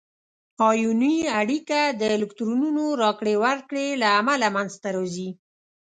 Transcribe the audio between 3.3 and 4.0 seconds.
ورکړې